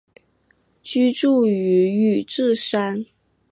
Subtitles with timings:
[0.81, 3.05] 居住于宇治山。